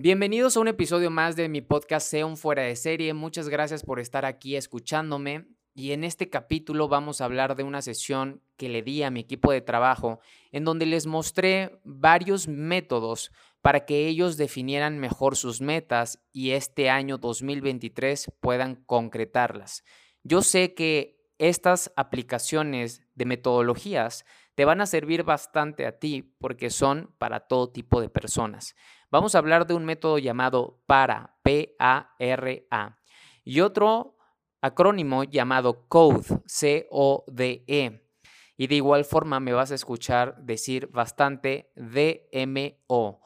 [0.00, 3.14] Bienvenidos a un episodio más de mi podcast Sea un fuera de serie.
[3.14, 5.48] Muchas gracias por estar aquí escuchándome.
[5.74, 9.18] Y en este capítulo vamos a hablar de una sesión que le di a mi
[9.18, 10.20] equipo de trabajo
[10.52, 16.90] en donde les mostré varios métodos para que ellos definieran mejor sus metas y este
[16.90, 19.82] año 2023 puedan concretarlas.
[20.22, 24.24] Yo sé que estas aplicaciones de metodologías
[24.54, 28.76] te van a servir bastante a ti porque son para todo tipo de personas.
[29.10, 32.98] Vamos a hablar de un método llamado PARA, P-A-R-A,
[33.42, 34.18] y otro
[34.60, 38.04] acrónimo llamado CODE, C-O-D-E.
[38.58, 43.22] Y de igual forma me vas a escuchar decir bastante DMO,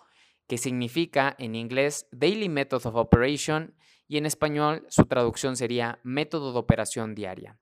[0.46, 3.74] que significa en inglés Daily Method of Operation
[4.06, 7.58] y en español su traducción sería método de operación diaria.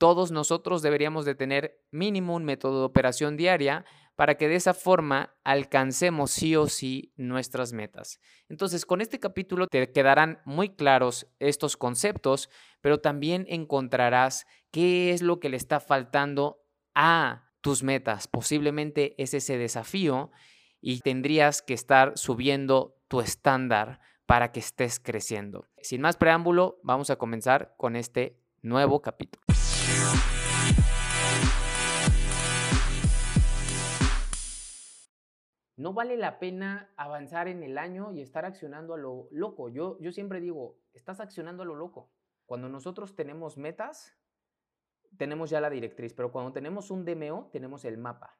[0.00, 3.84] Todos nosotros deberíamos de tener mínimo un método de operación diaria
[4.16, 8.18] para que de esa forma alcancemos sí o sí nuestras metas.
[8.48, 12.48] Entonces, con este capítulo te quedarán muy claros estos conceptos,
[12.80, 18.26] pero también encontrarás qué es lo que le está faltando a tus metas.
[18.26, 20.30] Posiblemente es ese desafío
[20.80, 25.66] y tendrías que estar subiendo tu estándar para que estés creciendo.
[25.82, 29.44] Sin más preámbulo, vamos a comenzar con este nuevo capítulo.
[35.80, 39.70] No vale la pena avanzar en el año y estar accionando a lo loco.
[39.70, 42.12] Yo, yo siempre digo, estás accionando a lo loco.
[42.44, 44.14] Cuando nosotros tenemos metas,
[45.16, 48.38] tenemos ya la directriz, pero cuando tenemos un DMO, tenemos el mapa.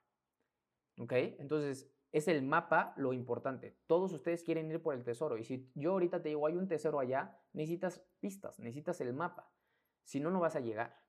[0.98, 1.12] ¿Ok?
[1.38, 3.74] Entonces, es el mapa lo importante.
[3.86, 5.38] Todos ustedes quieren ir por el tesoro.
[5.38, 9.50] Y si yo ahorita te digo, hay un tesoro allá, necesitas pistas, necesitas el mapa.
[10.04, 11.00] Si no, no vas a llegar.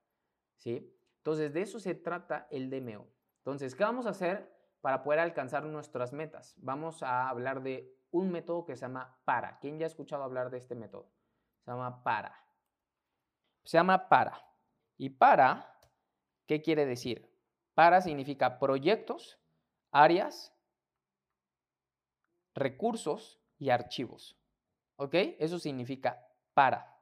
[0.62, 0.96] ¿Sí?
[1.18, 3.06] Entonces, de eso se trata el DMO.
[3.40, 4.50] Entonces, ¿qué vamos a hacer?
[4.82, 6.56] para poder alcanzar nuestras metas.
[6.58, 9.60] Vamos a hablar de un método que se llama PARA.
[9.62, 11.10] ¿Quién ya ha escuchado hablar de este método?
[11.64, 12.36] Se llama PARA.
[13.64, 14.44] Se llama PARA.
[14.98, 15.80] ¿Y PARA
[16.48, 17.32] qué quiere decir?
[17.76, 19.40] PARA significa proyectos,
[19.92, 20.52] áreas,
[22.56, 24.36] recursos y archivos.
[24.96, 25.14] ¿Ok?
[25.14, 27.00] Eso significa PARA.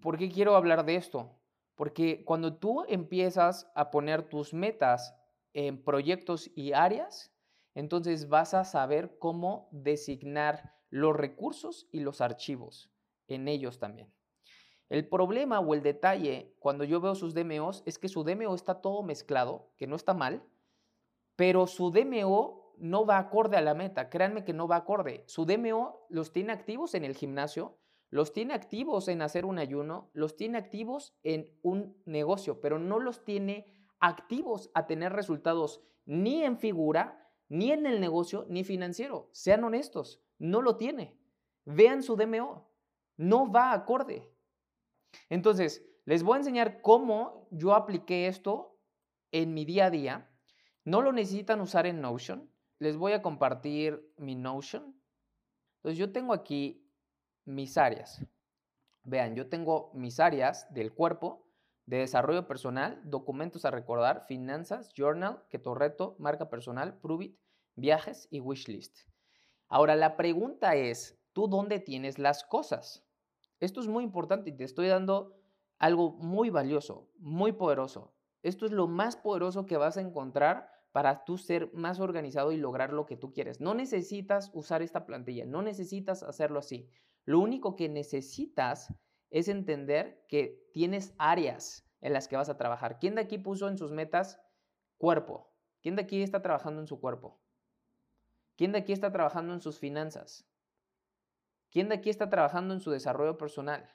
[0.00, 1.36] ¿Por qué quiero hablar de esto?
[1.76, 5.14] Porque cuando tú empiezas a poner tus metas
[5.52, 7.32] en proyectos y áreas,
[7.74, 12.90] entonces vas a saber cómo designar los recursos y los archivos
[13.28, 14.12] en ellos también.
[14.88, 18.80] El problema o el detalle cuando yo veo sus DMOs es que su DMO está
[18.80, 20.42] todo mezclado, que no está mal,
[21.34, 24.08] pero su DMO no va acorde a la meta.
[24.08, 25.24] Créanme que no va acorde.
[25.26, 27.78] Su DMO los tiene activos en el gimnasio,
[28.10, 33.00] los tiene activos en hacer un ayuno, los tiene activos en un negocio, pero no
[33.00, 33.66] los tiene
[34.00, 39.28] activos a tener resultados ni en figura, ni en el negocio, ni financiero.
[39.32, 41.18] Sean honestos, no lo tiene.
[41.64, 42.70] Vean su DMO,
[43.16, 44.32] no va acorde.
[45.28, 48.78] Entonces, les voy a enseñar cómo yo apliqué esto
[49.32, 50.30] en mi día a día.
[50.84, 52.48] No lo necesitan usar en Notion.
[52.78, 55.00] Les voy a compartir mi Notion.
[55.78, 56.85] Entonces, yo tengo aquí
[57.46, 58.24] mis áreas.
[59.04, 61.46] Vean, yo tengo mis áreas del cuerpo,
[61.86, 67.38] de desarrollo personal, documentos a recordar, finanzas, journal, reto, marca personal, Pruvit,
[67.76, 69.08] viajes y wishlist.
[69.68, 73.06] Ahora, la pregunta es, ¿tú dónde tienes las cosas?
[73.60, 75.40] Esto es muy importante y te estoy dando
[75.78, 78.14] algo muy valioso, muy poderoso.
[78.42, 82.56] Esto es lo más poderoso que vas a encontrar para tú ser más organizado y
[82.56, 83.60] lograr lo que tú quieres.
[83.60, 86.88] No necesitas usar esta plantilla, no necesitas hacerlo así.
[87.26, 88.94] Lo único que necesitas
[89.30, 92.98] es entender que tienes áreas en las que vas a trabajar.
[92.98, 94.40] ¿Quién de aquí puso en sus metas
[94.96, 95.52] cuerpo?
[95.82, 97.42] ¿Quién de aquí está trabajando en su cuerpo?
[98.56, 100.48] ¿Quién de aquí está trabajando en sus finanzas?
[101.70, 103.92] ¿Quién de aquí está trabajando en su desarrollo personal?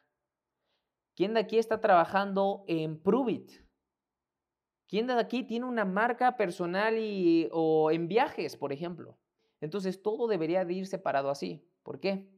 [1.15, 3.51] ¿Quién de aquí está trabajando en Pruvit?
[4.87, 9.17] ¿Quién de aquí tiene una marca personal y, o en viajes, por ejemplo?
[9.61, 11.65] Entonces todo debería de ir separado así.
[11.81, 12.29] ¿Por qué?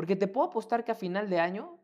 [0.00, 1.78] Porque te puedo apostar que a final de año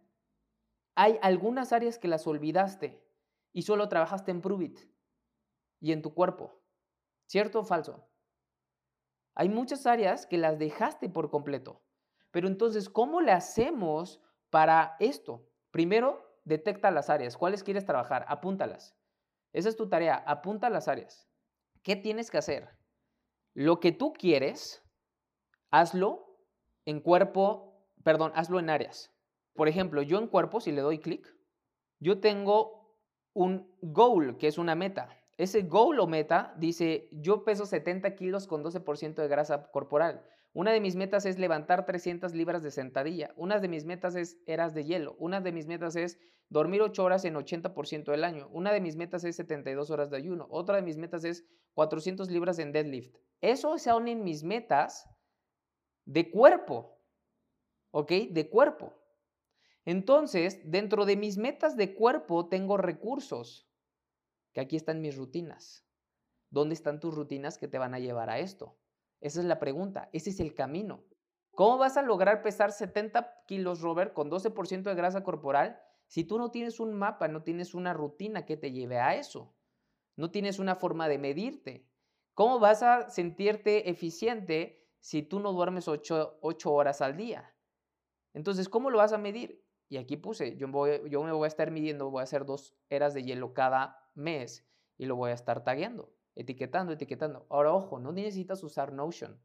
[0.95, 3.07] hay algunas áreas que las olvidaste
[3.53, 4.81] y solo trabajaste en Pruvit
[5.81, 6.59] y en tu cuerpo.
[7.27, 8.09] ¿Cierto o falso?
[9.35, 11.85] Hay muchas áreas que las dejaste por completo.
[12.31, 15.47] Pero entonces, ¿cómo le hacemos para esto?
[15.71, 17.37] Primero, detecta las áreas.
[17.37, 18.25] ¿Cuáles quieres trabajar?
[18.29, 18.97] Apúntalas.
[19.53, 20.25] Esa es tu tarea.
[20.27, 21.29] Apunta las áreas.
[21.83, 22.79] ¿Qué tienes que hacer?
[23.53, 24.83] Lo que tú quieres,
[25.71, 26.41] hazlo
[26.87, 27.66] en cuerpo,
[28.07, 29.13] perdón, hazlo en áreas.
[29.53, 31.27] Por ejemplo, yo en cuerpo, si le doy clic,
[31.99, 32.95] yo tengo
[33.33, 35.09] un goal, que es una meta.
[35.37, 40.25] Ese goal o meta dice, yo peso 70 kilos con 12% de grasa corporal.
[40.53, 43.35] Una de mis metas es levantar 300 libras de sentadilla.
[43.37, 45.17] Una de mis metas es eras de hielo.
[45.19, 48.49] Una de mis metas es dormir 8 horas en 80% del año.
[48.53, 50.47] Una de mis metas es 72 horas de ayuno.
[50.51, 51.45] Otra de mis metas es
[51.75, 53.17] 400 libras en deadlift.
[53.41, 55.11] Eso son en mis metas
[56.05, 56.96] de cuerpo.
[57.99, 58.13] ¿Ok?
[58.29, 58.93] De cuerpo.
[59.87, 63.71] Entonces, dentro de mis metas de cuerpo tengo recursos,
[64.53, 65.89] que aquí están mis rutinas.
[66.51, 68.77] ¿Dónde están tus rutinas que te van a llevar a esto?
[69.23, 71.05] Esa es la pregunta, ese es el camino.
[71.53, 76.37] ¿Cómo vas a lograr pesar 70 kilos, Robert, con 12% de grasa corporal si tú
[76.37, 79.57] no tienes un mapa, no tienes una rutina que te lleve a eso?
[80.17, 81.89] No tienes una forma de medirte.
[82.35, 87.56] ¿Cómo vas a sentirte eficiente si tú no duermes 8, horas al día?
[88.37, 89.65] Entonces, ¿cómo lo vas a medir?
[89.89, 90.69] Y aquí puse, yo,
[91.07, 94.65] yo me voy a estar midiendo, voy a hacer dos eras de hielo cada mes
[94.97, 97.47] y lo voy a estar tagueando etiquetando, etiquetando.
[97.49, 99.41] Ahora, ojo, no necesitas usar Notion.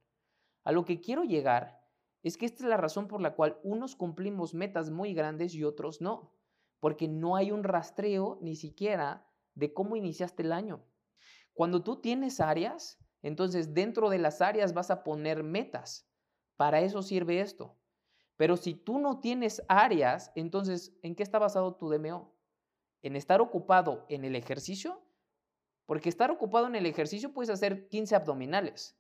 [0.63, 1.81] A lo que quiero llegar
[2.21, 5.63] es que esta es la razón por la cual unos cumplimos metas muy grandes y
[5.63, 6.35] otros no,
[6.79, 10.85] porque no hay un rastreo ni siquiera de cómo iniciaste el año.
[11.53, 16.07] Cuando tú tienes áreas, entonces dentro de las áreas vas a poner metas.
[16.57, 17.77] Para eso sirve esto.
[18.41, 22.33] Pero si tú no tienes áreas, entonces, ¿en qué está basado tu DMO?
[23.03, 24.99] ¿En estar ocupado en el ejercicio?
[25.85, 28.99] Porque estar ocupado en el ejercicio puedes hacer 15 abdominales.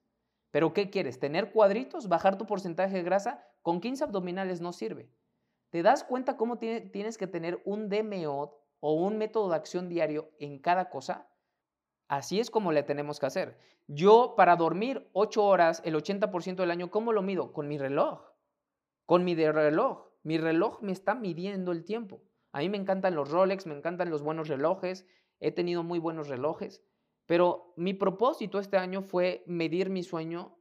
[0.51, 1.17] Pero ¿qué quieres?
[1.17, 2.07] ¿Tener cuadritos?
[2.07, 3.43] ¿Bajar tu porcentaje de grasa?
[3.63, 5.09] Con 15 abdominales no sirve.
[5.71, 10.29] ¿Te das cuenta cómo tienes que tener un DMO o un método de acción diario
[10.37, 11.27] en cada cosa?
[12.07, 13.57] Así es como le tenemos que hacer.
[13.87, 17.53] Yo para dormir 8 horas el 80% del año, ¿cómo lo mido?
[17.53, 18.30] Con mi reloj.
[19.11, 20.07] Con mi reloj.
[20.23, 22.23] Mi reloj me está midiendo el tiempo.
[22.53, 25.05] A mí me encantan los Rolex, me encantan los buenos relojes,
[25.41, 26.81] he tenido muy buenos relojes,
[27.25, 30.57] pero mi propósito este año fue medir mi sueño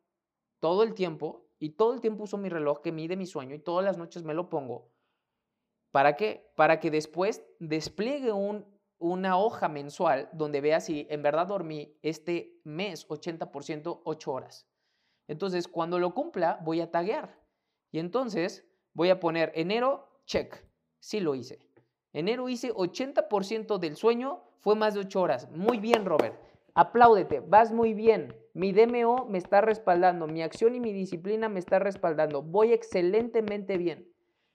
[0.59, 3.61] todo el tiempo y todo el tiempo uso mi reloj que mide mi sueño y
[3.61, 4.91] todas las noches me lo pongo.
[5.93, 6.53] ¿Para qué?
[6.57, 8.67] Para que después despliegue un,
[8.99, 14.69] una hoja mensual donde vea si en verdad dormí este mes 80%, 8 horas.
[15.29, 17.40] Entonces, cuando lo cumpla, voy a taguear.
[17.91, 18.65] Y entonces
[18.95, 20.65] voy a poner enero, check,
[20.99, 21.59] sí lo hice.
[22.13, 25.51] Enero hice 80% del sueño, fue más de 8 horas.
[25.53, 26.41] Muy bien, Robert.
[26.75, 28.37] Apláudete, vas muy bien.
[28.53, 32.43] Mi DMO me está respaldando, mi acción y mi disciplina me está respaldando.
[32.43, 34.13] Voy excelentemente bien.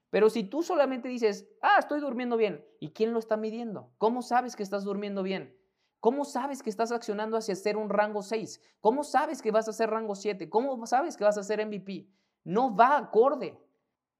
[0.09, 3.91] Pero si tú solamente dices, ah, estoy durmiendo bien, ¿y quién lo está midiendo?
[3.97, 5.57] ¿Cómo sabes que estás durmiendo bien?
[5.99, 8.61] ¿Cómo sabes que estás accionando hacia ser un rango 6?
[8.79, 10.49] ¿Cómo sabes que vas a ser rango 7?
[10.49, 12.07] ¿Cómo sabes que vas a ser MVP?
[12.45, 13.59] No va acorde.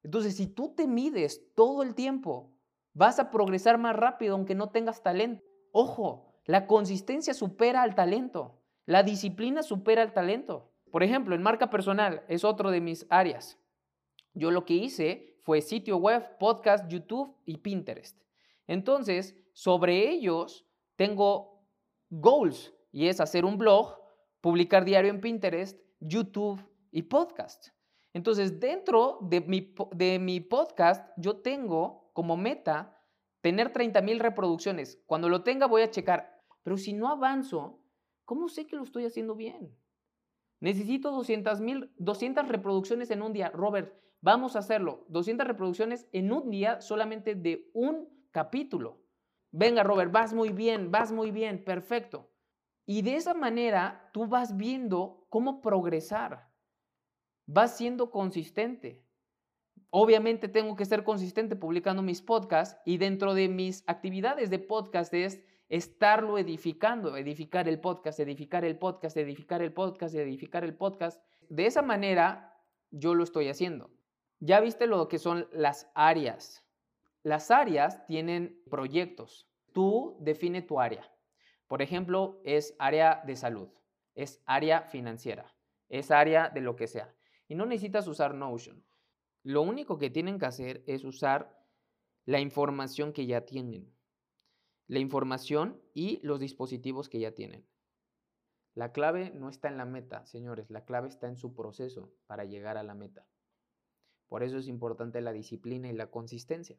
[0.04, 2.52] Entonces, si tú te mides todo el tiempo,
[2.94, 5.42] vas a progresar más rápido aunque no tengas talento.
[5.72, 8.62] Ojo, la consistencia supera al talento.
[8.86, 10.72] La disciplina supera al talento.
[10.92, 13.58] Por ejemplo, en marca personal es otro de mis áreas.
[14.34, 18.22] Yo lo que hice fue sitio web, podcast, YouTube y Pinterest.
[18.68, 20.66] Entonces, sobre ellos
[20.96, 21.64] tengo
[22.10, 23.98] goals y es hacer un blog,
[24.42, 27.75] publicar diario en Pinterest, YouTube y podcast.
[28.16, 32.98] Entonces, dentro de mi, de mi podcast, yo tengo como meta
[33.42, 35.04] tener 30 mil reproducciones.
[35.06, 36.42] Cuando lo tenga voy a checar.
[36.64, 37.84] Pero si no avanzo,
[38.24, 39.78] ¿cómo sé que lo estoy haciendo bien?
[40.62, 43.50] Necesito 200 mil, 200 reproducciones en un día.
[43.50, 45.04] Robert, vamos a hacerlo.
[45.10, 49.04] 200 reproducciones en un día solamente de un capítulo.
[49.52, 52.32] Venga, Robert, vas muy bien, vas muy bien, perfecto.
[52.86, 56.55] Y de esa manera tú vas viendo cómo progresar.
[57.46, 59.04] Vas siendo consistente.
[59.90, 65.14] Obviamente tengo que ser consistente publicando mis podcasts y dentro de mis actividades de podcast
[65.14, 71.24] es estarlo edificando, edificar el podcast, edificar el podcast, edificar el podcast, edificar el podcast.
[71.50, 72.60] De esa manera,
[72.92, 73.92] yo lo estoy haciendo.
[74.40, 76.66] Ya viste lo que son las áreas.
[77.24, 79.50] Las áreas tienen proyectos.
[79.72, 81.10] Tú define tu área.
[81.68, 83.70] Por ejemplo, es área de salud,
[84.14, 85.56] es área financiera,
[85.90, 87.15] es área de lo que sea.
[87.48, 88.84] Y no necesitas usar Notion.
[89.44, 91.64] Lo único que tienen que hacer es usar
[92.26, 93.94] la información que ya tienen.
[94.88, 97.68] La información y los dispositivos que ya tienen.
[98.74, 102.44] La clave no está en la meta, señores, la clave está en su proceso para
[102.44, 103.26] llegar a la meta.
[104.28, 106.78] Por eso es importante la disciplina y la consistencia.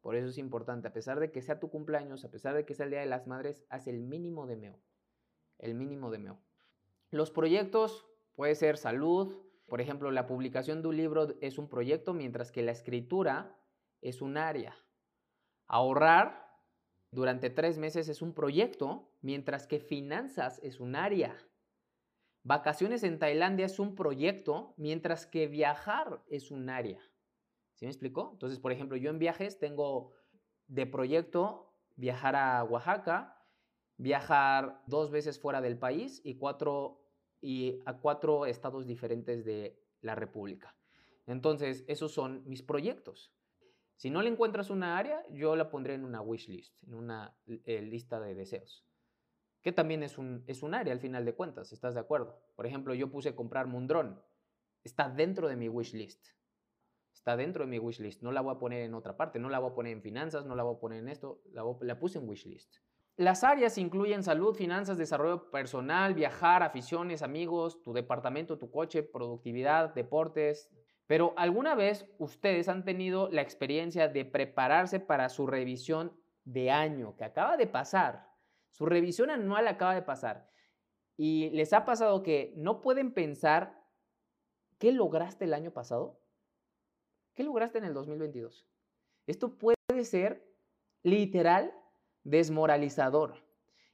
[0.00, 2.74] Por eso es importante, a pesar de que sea tu cumpleaños, a pesar de que
[2.74, 4.80] sea el Día de las Madres, haz el mínimo de meo.
[5.58, 6.40] El mínimo de meo.
[7.10, 9.34] Los proyectos puede ser salud,
[9.70, 13.56] por ejemplo, la publicación de un libro es un proyecto, mientras que la escritura
[14.02, 14.76] es un área.
[15.68, 16.50] Ahorrar
[17.12, 21.38] durante tres meses es un proyecto, mientras que finanzas es un área.
[22.42, 27.00] Vacaciones en Tailandia es un proyecto, mientras que viajar es un área.
[27.76, 28.30] ¿Sí me explicó?
[28.32, 30.12] Entonces, por ejemplo, yo en viajes tengo
[30.66, 33.40] de proyecto viajar a Oaxaca,
[33.98, 36.99] viajar dos veces fuera del país y, cuatro,
[37.40, 40.76] y a cuatro estados diferentes de la República.
[41.26, 43.32] Entonces, esos son mis proyectos.
[43.96, 47.36] Si no le encuentras una área, yo la pondré en una wish list, en una
[47.46, 48.86] eh, lista de deseos.
[49.62, 52.40] Que también es un, es un área al final de cuentas, ¿estás de acuerdo?
[52.56, 54.22] Por ejemplo, yo puse comprar Mundrón.
[54.82, 56.28] Está dentro de mi wish list.
[57.12, 58.22] Está dentro de mi wish list.
[58.22, 59.38] No la voy a poner en otra parte.
[59.38, 61.42] No la voy a poner en finanzas, no la voy a poner en esto.
[61.52, 62.76] La, la puse en wish list.
[63.16, 69.94] Las áreas incluyen salud, finanzas, desarrollo personal, viajar, aficiones, amigos, tu departamento, tu coche, productividad,
[69.94, 70.70] deportes,
[71.10, 77.16] pero ¿alguna vez ustedes han tenido la experiencia de prepararse para su revisión de año
[77.16, 78.30] que acaba de pasar?
[78.70, 80.48] Su revisión anual acaba de pasar.
[81.16, 83.82] Y les ha pasado que no pueden pensar
[84.78, 86.22] qué lograste el año pasado.
[87.34, 88.68] ¿Qué lograste en el 2022?
[89.26, 90.48] Esto puede ser
[91.02, 91.74] literal
[92.24, 93.34] desmoralizador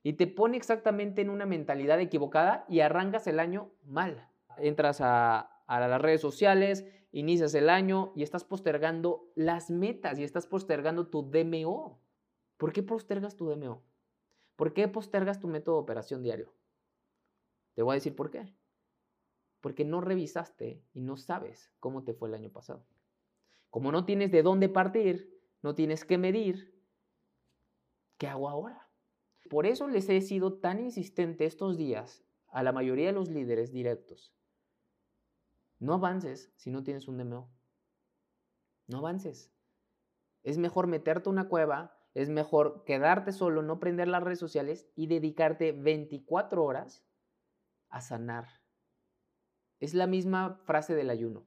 [0.07, 4.31] y te pone exactamente en una mentalidad equivocada y arrancas el año mal.
[4.57, 10.47] Entras a, las redes sociales, inicias el año y estás postergando las metas y estás
[10.47, 12.01] postergando tu DMO.
[12.57, 13.83] ¿Por qué postergas tu DMO?
[14.55, 16.55] ¿Por qué postergas tu método de operación diario?
[17.75, 18.55] Te voy a decir por qué.
[19.61, 22.87] Porque no revisaste y no sabes cómo te fue el año pasado.
[23.71, 26.76] Como no tienes de dónde partir, no tienes que medir,
[28.19, 28.89] ¿qué hago ahora?
[29.51, 33.73] Por eso les he sido tan insistente estos días a la mayoría de los líderes
[33.73, 34.37] directos
[35.79, 37.51] no avances si no tienes un DMO.
[38.87, 39.53] No avances.
[40.43, 44.89] Es mejor meterte a una cueva, es mejor quedarte solo, no prender las redes sociales
[44.95, 47.05] y dedicarte 24 horas
[47.89, 48.47] a sanar.
[49.81, 51.47] Es la misma frase del ayuno.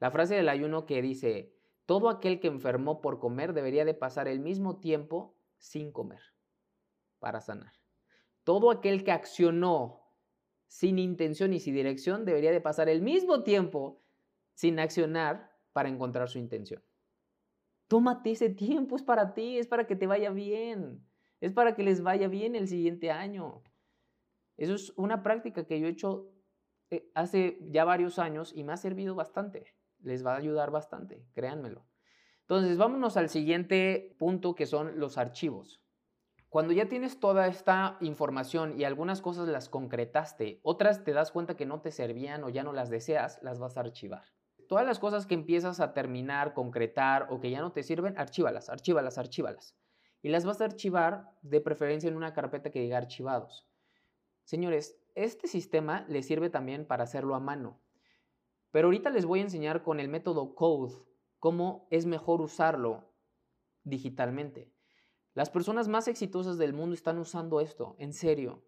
[0.00, 1.54] La frase del ayuno que dice,
[1.86, 5.33] todo aquel que enfermó por comer debería de pasar el mismo tiempo
[5.64, 6.20] sin comer
[7.18, 7.72] para sanar.
[8.44, 10.04] Todo aquel que accionó
[10.68, 14.02] sin intención y sin dirección, debería de pasar el mismo tiempo
[14.54, 16.82] sin accionar para encontrar su intención.
[17.88, 21.06] Tómate ese tiempo, es para ti, es para que te vaya bien,
[21.40, 23.62] es para que les vaya bien el siguiente año.
[24.56, 26.30] Eso es una práctica que yo he hecho
[26.90, 29.74] eh, hace ya varios años y me ha servido bastante.
[30.00, 31.86] Les va a ayudar bastante, créanmelo.
[32.44, 35.80] Entonces, vámonos al siguiente punto que son los archivos.
[36.50, 41.56] Cuando ya tienes toda esta información y algunas cosas las concretaste, otras te das cuenta
[41.56, 44.26] que no te servían o ya no las deseas, las vas a archivar.
[44.68, 48.68] Todas las cosas que empiezas a terminar, concretar o que ya no te sirven, archívalas,
[48.68, 49.74] archívalas, archívalas.
[50.20, 53.66] Y las vas a archivar de preferencia en una carpeta que diga archivados.
[54.44, 57.80] Señores, este sistema les sirve también para hacerlo a mano.
[58.70, 60.94] Pero ahorita les voy a enseñar con el método Code
[61.44, 63.04] cómo es mejor usarlo
[63.82, 64.72] digitalmente.
[65.34, 68.64] Las personas más exitosas del mundo están usando esto, en serio.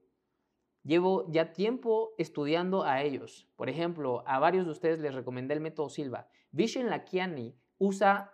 [0.83, 3.49] Llevo ya tiempo estudiando a ellos.
[3.57, 6.29] Por ejemplo, a varios de ustedes les recomendé el método Silva.
[6.51, 8.31] Vishen Lakiani usa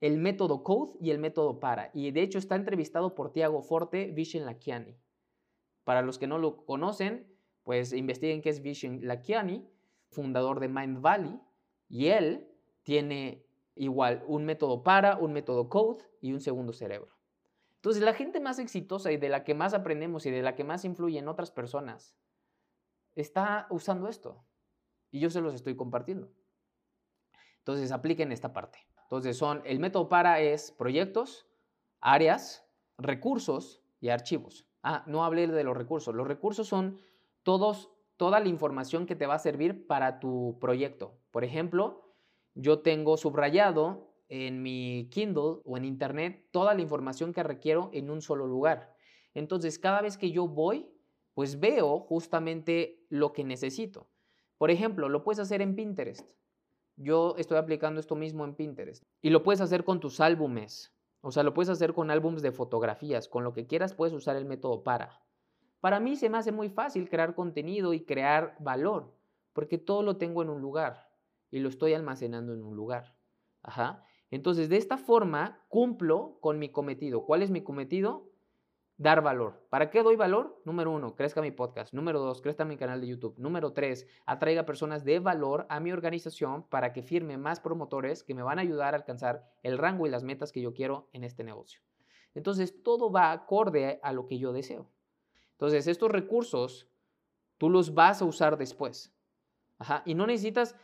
[0.00, 1.92] el método Code y el método Para.
[1.94, 4.98] Y de hecho está entrevistado por Tiago Forte, Vishen Lakiani.
[5.84, 7.32] Para los que no lo conocen,
[7.62, 9.64] pues investiguen qué es Vishen Lakiani,
[10.10, 11.40] fundador de Mind Valley.
[11.88, 12.48] Y él
[12.82, 13.43] tiene
[13.76, 17.14] igual un método Para, un método Code y un segundo cerebro.
[17.76, 20.64] Entonces, la gente más exitosa y de la que más aprendemos y de la que
[20.64, 22.16] más influye en otras personas
[23.14, 24.42] está usando esto.
[25.10, 26.32] Y yo se los estoy compartiendo.
[27.58, 28.78] Entonces, apliquen esta parte.
[29.02, 31.46] Entonces, son el método para es proyectos,
[32.00, 32.66] áreas,
[32.96, 34.66] recursos y archivos.
[34.82, 36.14] Ah, no hablé de los recursos.
[36.14, 37.00] Los recursos son
[37.42, 41.18] todos, toda la información que te va a servir para tu proyecto.
[41.30, 42.13] Por ejemplo,
[42.54, 48.10] yo tengo subrayado en mi Kindle o en Internet toda la información que requiero en
[48.10, 48.94] un solo lugar.
[49.34, 50.88] Entonces, cada vez que yo voy,
[51.34, 54.08] pues veo justamente lo que necesito.
[54.56, 56.28] Por ejemplo, lo puedes hacer en Pinterest.
[56.96, 59.02] Yo estoy aplicando esto mismo en Pinterest.
[59.20, 60.94] Y lo puedes hacer con tus álbumes.
[61.20, 63.28] O sea, lo puedes hacer con álbumes de fotografías.
[63.28, 65.20] Con lo que quieras puedes usar el método para.
[65.80, 69.12] Para mí se me hace muy fácil crear contenido y crear valor,
[69.52, 71.03] porque todo lo tengo en un lugar
[71.54, 73.14] y lo estoy almacenando en un lugar.
[73.62, 74.02] Ajá.
[74.32, 77.24] Entonces, de esta forma, cumplo con mi cometido.
[77.24, 78.28] ¿Cuál es mi cometido?
[78.96, 79.64] Dar valor.
[79.70, 80.60] ¿Para qué doy valor?
[80.64, 81.94] Número uno, crezca mi podcast.
[81.94, 83.38] Número dos, crezca mi canal de YouTube.
[83.38, 88.34] Número tres, atraiga personas de valor a mi organización para que firme más promotores que
[88.34, 91.22] me van a ayudar a alcanzar el rango y las metas que yo quiero en
[91.22, 91.82] este negocio.
[92.34, 94.90] Entonces, todo va acorde a lo que yo deseo.
[95.52, 96.88] Entonces, estos recursos
[97.58, 99.14] tú los vas a usar después.
[99.78, 100.02] Ajá.
[100.04, 100.76] Y no necesitas,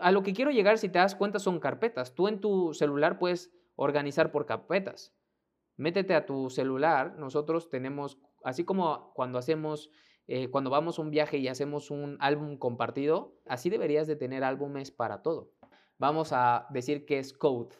[0.00, 2.14] a lo que quiero llegar, si te das cuenta, son carpetas.
[2.14, 5.14] Tú en tu celular puedes organizar por carpetas
[5.76, 9.90] métete a tu celular, nosotros tenemos, así como cuando hacemos,
[10.26, 14.44] eh, cuando vamos a un viaje y hacemos un álbum compartido, así deberías de tener
[14.44, 15.52] álbumes para todo.
[15.98, 17.74] Vamos a decir que es code.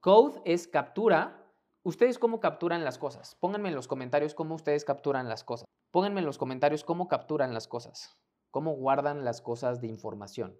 [0.00, 1.44] Code es captura.
[1.82, 3.34] ¿Ustedes cómo capturan las cosas?
[3.36, 5.66] Pónganme en los comentarios cómo ustedes capturan las cosas.
[5.90, 8.18] Pónganme en los comentarios cómo capturan las cosas.
[8.50, 10.58] Cómo guardan las cosas de información.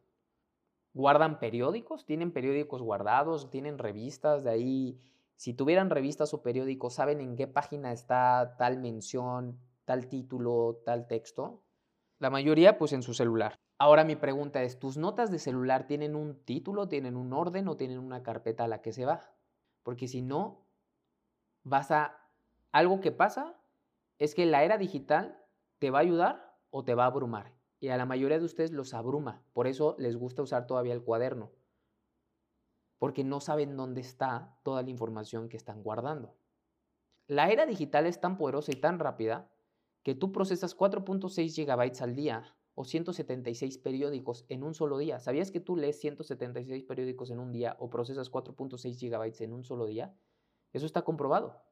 [0.95, 2.05] ¿Guardan periódicos?
[2.05, 3.51] ¿Tienen periódicos guardados?
[3.51, 5.01] ¿Tienen revistas de ahí?
[5.37, 11.07] Si tuvieran revistas o periódicos, ¿saben en qué página está tal mención, tal título, tal
[11.07, 11.63] texto?
[12.19, 13.55] La mayoría pues en su celular.
[13.79, 17.77] Ahora mi pregunta es, ¿tus notas de celular tienen un título, tienen un orden o
[17.77, 19.21] tienen una carpeta a la que se va?
[19.85, 20.67] Porque si no,
[21.63, 22.19] vas a...
[22.73, 23.55] Algo que pasa
[24.19, 25.39] es que la era digital
[25.79, 27.53] te va a ayudar o te va a abrumar.
[27.81, 29.43] Y a la mayoría de ustedes los abruma.
[29.53, 31.53] Por eso les gusta usar todavía el cuaderno
[32.99, 36.37] porque no saben dónde está toda la información que están guardando.
[37.27, 39.51] La era digital es tan poderosa y tan rápida
[40.03, 45.21] que tú procesas 4.6 GB al día o 176 periódicos en un solo día.
[45.21, 49.65] ¿Sabías que tú lees 176 periódicos en un día o procesas 4.6 GB en un
[49.65, 50.15] solo día?
[50.73, 51.63] Eso está comprobado.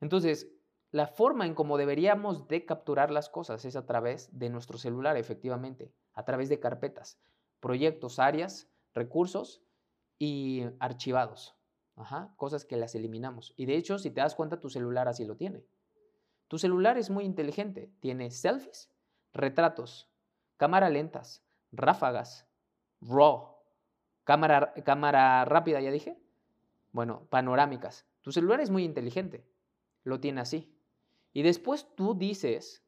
[0.00, 0.48] Entonces,
[0.90, 5.16] la forma en cómo deberíamos de capturar las cosas es a través de nuestro celular,
[5.16, 7.20] efectivamente, a través de carpetas,
[7.60, 9.62] proyectos, áreas, recursos
[10.18, 11.54] y archivados.
[12.36, 13.52] cosas que las eliminamos.
[13.56, 15.66] Y de hecho, si te das cuenta, tu celular así lo tiene.
[16.46, 17.92] Tu celular es muy inteligente.
[18.00, 18.90] Tiene selfies,
[19.34, 20.08] retratos,
[20.56, 22.46] cámara lentas, ráfagas,
[23.00, 23.56] RAW,
[24.24, 26.18] cámara, cámara rápida, ya dije.
[26.92, 28.06] Bueno, panorámicas.
[28.22, 29.46] Tu celular es muy inteligente.
[30.04, 30.77] Lo tiene así.
[31.32, 32.84] Y después tú dices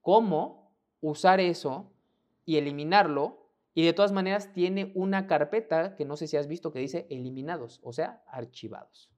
[0.00, 1.92] cómo usar eso
[2.44, 6.72] y eliminarlo y de todas maneras tiene una carpeta que no sé si has visto
[6.72, 9.10] que dice eliminados, o sea, archivados.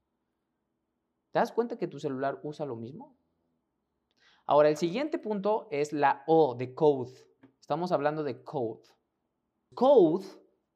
[1.31, 3.17] ¿Te das cuenta que tu celular usa lo mismo?
[4.47, 7.13] Ahora, el siguiente punto es la O de code.
[7.61, 8.83] Estamos hablando de code.
[9.75, 10.27] Code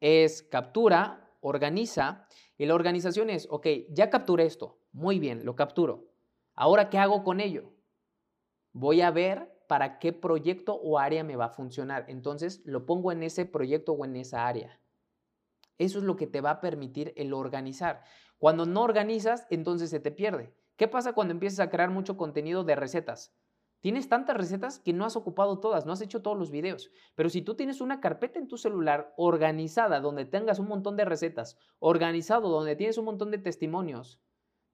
[0.00, 6.13] es captura, organiza, y la organización es, ok, ya capturé esto, muy bien, lo capturo.
[6.54, 7.72] Ahora, ¿qué hago con ello?
[8.72, 12.06] Voy a ver para qué proyecto o área me va a funcionar.
[12.08, 14.80] Entonces lo pongo en ese proyecto o en esa área.
[15.78, 18.02] Eso es lo que te va a permitir el organizar.
[18.38, 20.54] Cuando no organizas, entonces se te pierde.
[20.76, 23.34] ¿Qué pasa cuando empiezas a crear mucho contenido de recetas?
[23.80, 26.90] Tienes tantas recetas que no has ocupado todas, no has hecho todos los videos.
[27.14, 31.04] Pero si tú tienes una carpeta en tu celular organizada donde tengas un montón de
[31.04, 34.20] recetas, organizado donde tienes un montón de testimonios,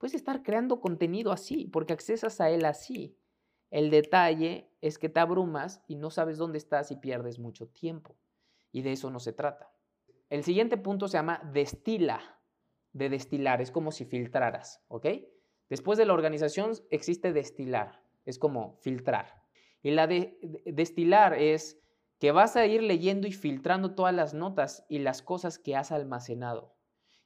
[0.01, 3.19] puedes estar creando contenido así, porque accesas a él así.
[3.71, 8.17] El detalle es que te abrumas y no sabes dónde estás y pierdes mucho tiempo.
[8.73, 9.71] Y de eso no se trata.
[10.31, 12.41] El siguiente punto se llama destila,
[12.93, 15.07] de destilar, es como si filtraras, ¿ok?
[15.69, 19.45] Después de la organización existe destilar, es como filtrar.
[19.83, 21.79] Y la de, destilar es
[22.19, 25.93] que vas a ir leyendo y filtrando todas las notas y las cosas que has
[25.93, 26.75] almacenado.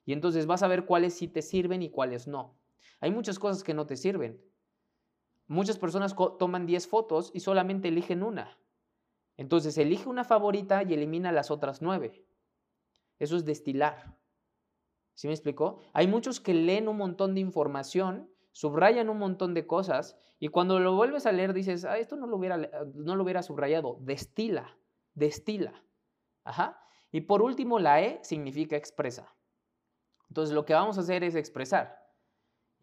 [0.03, 2.59] Y entonces vas a ver cuáles sí te sirven y cuáles no.
[2.99, 4.41] Hay muchas cosas que no te sirven,
[5.47, 8.57] Muchas personas toman 10 fotos y solamente eligen una.
[9.37, 12.25] Entonces elige una favorita y elimina las otras 9.
[13.19, 14.17] Eso es destilar.
[15.13, 15.79] ¿Sí me explicó?
[15.93, 20.79] Hay muchos que leen un montón de información, subrayan un montón de cosas y cuando
[20.79, 22.57] lo vuelves a leer dices, ah, esto no lo hubiera,
[22.95, 23.97] no lo hubiera subrayado.
[24.01, 24.77] Destila,
[25.13, 25.83] destila.
[26.43, 26.81] Ajá.
[27.11, 29.35] Y por último, la E significa expresa.
[30.29, 32.04] Entonces lo que vamos a hacer es expresar.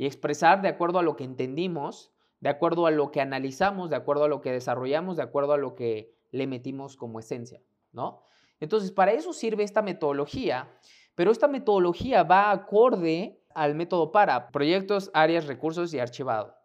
[0.02, 2.12] Y expresar de acuerdo a lo que entendimos
[2.42, 5.58] de acuerdo a lo que analizamos, de acuerdo a lo que desarrollamos, de acuerdo a
[5.58, 7.62] lo que le metimos como esencia,
[7.92, 8.24] ¿no?
[8.58, 10.68] Entonces, para eso sirve esta metodología,
[11.14, 16.56] pero esta metodología va acorde al método para proyectos, áreas, recursos y archivado.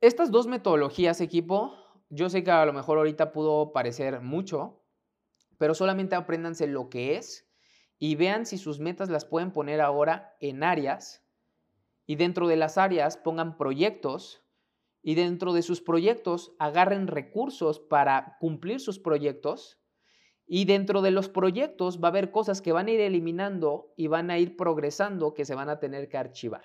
[0.00, 1.74] Estas dos metodologías, equipo,
[2.08, 4.80] yo sé que a lo mejor ahorita pudo parecer mucho,
[5.58, 7.50] pero solamente apréndanse lo que es
[7.98, 11.25] y vean si sus metas las pueden poner ahora en áreas
[12.06, 14.42] y dentro de las áreas pongan proyectos
[15.02, 19.78] y dentro de sus proyectos agarren recursos para cumplir sus proyectos
[20.46, 24.06] y dentro de los proyectos va a haber cosas que van a ir eliminando y
[24.06, 26.64] van a ir progresando que se van a tener que archivar.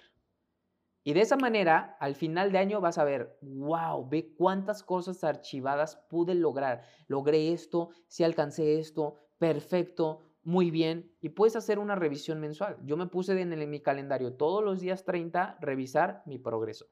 [1.03, 5.23] Y de esa manera, al final de año vas a ver, wow, ve cuántas cosas
[5.23, 6.83] archivadas pude lograr.
[7.07, 11.11] Logré esto, si alcancé esto, perfecto, muy bien.
[11.21, 12.77] Y puedes hacer una revisión mensual.
[12.83, 16.87] Yo me puse en, mi calendario todos los días 30 revisar mi progreso.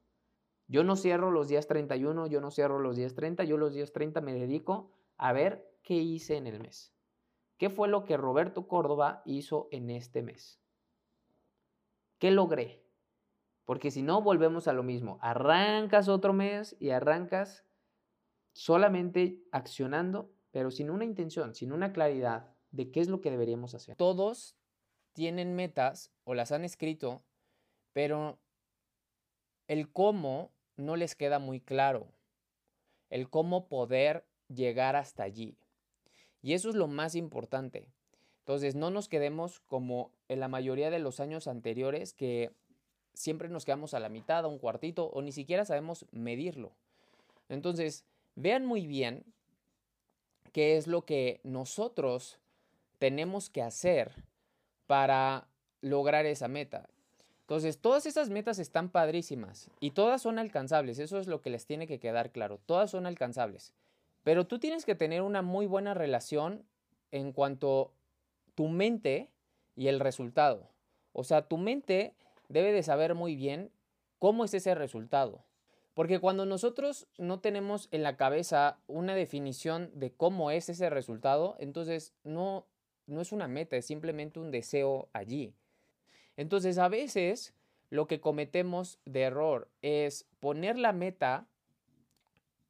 [0.67, 3.91] Yo no cierro los días 31, yo no cierro los días 30, yo los días
[3.91, 6.93] 30 me dedico a ver qué hice en el mes.
[7.57, 10.62] ¿Qué fue lo que Roberto Córdoba hizo en este mes?
[12.19, 12.85] ¿Qué logré?
[13.65, 15.17] Porque si no, volvemos a lo mismo.
[15.21, 17.65] Arrancas otro mes y arrancas
[18.53, 23.73] solamente accionando, pero sin una intención, sin una claridad de qué es lo que deberíamos
[23.73, 23.95] hacer.
[23.95, 24.55] Todos
[25.13, 27.23] tienen metas o las han escrito,
[27.93, 28.39] pero
[29.67, 32.12] el cómo no les queda muy claro.
[33.10, 35.58] El cómo poder llegar hasta allí.
[36.41, 37.88] Y eso es lo más importante.
[38.39, 42.51] Entonces, no nos quedemos como en la mayoría de los años anteriores que
[43.13, 46.71] siempre nos quedamos a la mitad, a un cuartito, o ni siquiera sabemos medirlo.
[47.49, 48.05] Entonces,
[48.36, 49.25] vean muy bien
[50.51, 52.39] qué es lo que nosotros
[52.99, 54.12] tenemos que hacer
[54.85, 55.47] para
[55.81, 56.89] lograr esa meta.
[57.41, 60.99] Entonces, todas esas metas están padrísimas y todas son alcanzables.
[60.99, 62.59] Eso es lo que les tiene que quedar claro.
[62.65, 63.73] Todas son alcanzables.
[64.23, 66.63] Pero tú tienes que tener una muy buena relación
[67.12, 67.91] en cuanto
[68.53, 69.31] tu mente
[69.75, 70.69] y el resultado.
[71.13, 72.13] O sea, tu mente
[72.49, 73.71] debe de saber muy bien
[74.19, 75.43] cómo es ese resultado.
[75.93, 81.55] Porque cuando nosotros no tenemos en la cabeza una definición de cómo es ese resultado,
[81.59, 82.67] entonces no,
[83.09, 85.53] no es una meta, es simplemente un deseo allí.
[86.37, 87.53] Entonces a veces
[87.89, 91.47] lo que cometemos de error es poner la meta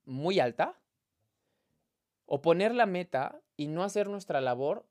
[0.05, 0.79] muy alta
[2.25, 4.85] o poner la meta y no hacer nuestra labor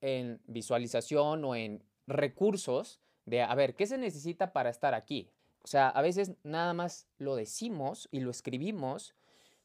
[0.00, 5.30] en visualización o en recursos de, a ver, ¿qué se necesita para estar aquí?
[5.62, 9.14] O sea, a veces nada más lo decimos y lo escribimos,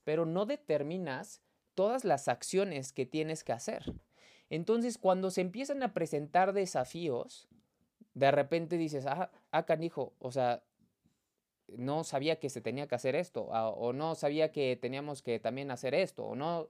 [0.03, 1.41] pero no determinas
[1.73, 3.93] todas las acciones que tienes que hacer.
[4.49, 7.47] Entonces, cuando se empiezan a presentar desafíos,
[8.13, 10.63] de repente dices, ah, ah canijo, o sea,
[11.67, 15.39] no sabía que se tenía que hacer esto, ah, o no sabía que teníamos que
[15.39, 16.69] también hacer esto, o no,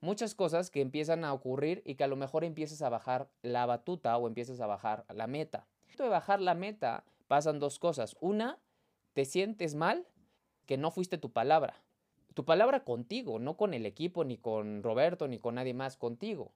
[0.00, 3.66] muchas cosas que empiezan a ocurrir y que a lo mejor empiezas a bajar la
[3.66, 5.66] batuta o empiezas a bajar la meta.
[5.98, 8.16] De bajar la meta pasan dos cosas.
[8.20, 8.58] Una,
[9.14, 10.06] te sientes mal
[10.66, 11.82] que no fuiste tu palabra.
[12.34, 16.52] Tu palabra contigo, no con el equipo, ni con Roberto, ni con nadie más, contigo.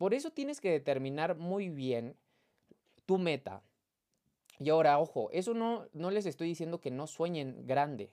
[0.00, 2.16] Por eso tienes que determinar muy bien
[3.04, 3.60] tu meta.
[4.58, 8.10] Y ahora, ojo, eso no, no les estoy diciendo que no sueñen grande.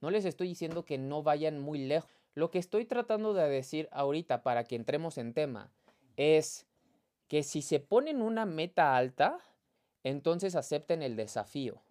[0.00, 2.08] No les estoy diciendo que no vayan muy lejos.
[2.34, 5.72] Lo que estoy tratando de decir ahorita para que entremos en tema
[6.16, 6.68] es
[7.26, 9.40] que si se ponen una meta alta,
[10.04, 11.82] entonces acepten el desafío.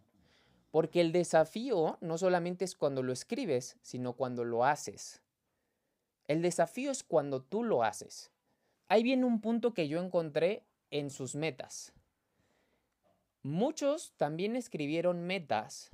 [0.72, 5.22] Porque el desafío no solamente es cuando lo escribes, sino cuando lo haces.
[6.30, 8.33] El desafío es cuando tú lo haces.
[8.88, 11.94] Ahí viene un punto que yo encontré en sus metas.
[13.42, 15.92] Muchos también escribieron metas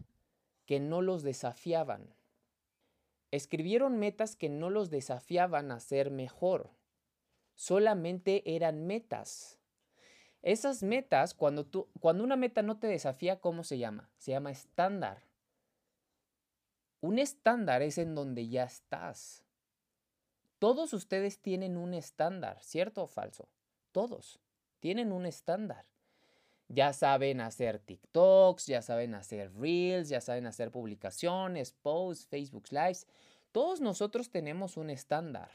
[0.65, 2.13] que no los desafiaban.
[3.31, 6.69] Escribieron metas que no los desafiaban a ser mejor.
[7.55, 9.59] Solamente eran metas.
[10.41, 11.67] Esas metas, cuando,
[12.01, 14.09] una meta no te desafía, ¿cómo se llama?
[14.17, 15.23] Se llama estándar.
[17.01, 19.43] Un estándar es en donde ya estás.
[20.59, 23.47] Todos ustedes tienen un estándar, ¿cierto o falso?
[23.91, 24.39] Todos
[24.79, 25.85] tienen un estándar.
[26.67, 33.07] Ya saben hacer TikToks, ya saben hacer Reels, ya saben hacer publicaciones, posts, Facebook Lives.
[33.51, 35.49] Todos nosotros tenemos un estándar.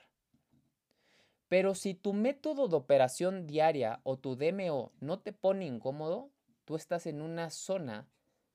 [1.48, 6.30] Pero si tu método de operación diaria o tu DMO no te pone incómodo,
[6.64, 8.08] tú estás en una zona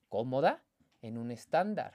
[0.09, 0.63] cómoda,
[1.01, 1.93] en un estándar.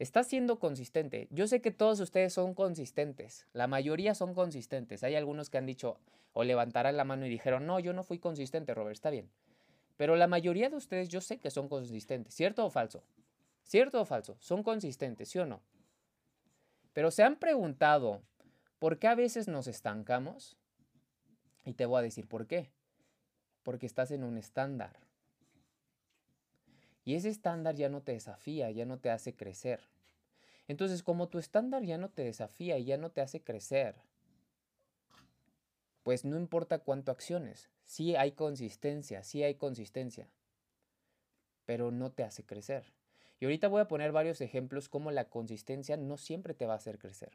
[0.00, 1.28] Estás siendo consistente.
[1.30, 3.46] Yo sé que todos ustedes son consistentes.
[3.52, 5.04] La mayoría son consistentes.
[5.04, 5.98] Hay algunos que han dicho
[6.32, 9.30] o levantarán la mano y dijeron, no, yo no fui consistente, Robert, está bien.
[9.96, 13.04] Pero la mayoría de ustedes yo sé que son consistentes, ¿cierto o falso?
[13.62, 14.36] ¿Cierto o falso?
[14.40, 15.60] Son consistentes, ¿sí o no?
[16.92, 18.22] Pero se han preguntado
[18.80, 20.56] ¿Por qué a veces nos estancamos?
[21.66, 22.70] Y te voy a decir por qué.
[23.62, 24.98] Porque estás en un estándar.
[27.10, 29.80] Y ese estándar ya no te desafía, ya no te hace crecer.
[30.68, 33.96] Entonces, como tu estándar ya no te desafía y ya no te hace crecer,
[36.04, 40.28] pues no importa cuánto acciones, sí hay consistencia, sí hay consistencia,
[41.66, 42.84] pero no te hace crecer.
[43.40, 46.76] Y ahorita voy a poner varios ejemplos cómo la consistencia no siempre te va a
[46.76, 47.32] hacer crecer.